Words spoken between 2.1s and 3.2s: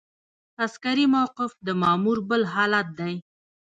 بل حالت دی.